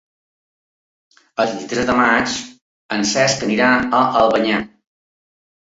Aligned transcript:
El 1.43 1.49
vint-i-tres 1.51 1.85
de 1.91 1.95
maig 2.01 2.37
en 2.97 3.05
Cesc 3.13 3.47
anirà 3.49 3.71
a 3.83 4.01
Albanyà. 4.23 4.65